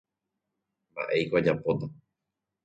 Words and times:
mba'éiko 0.91 1.35
ajapóta 1.39 1.87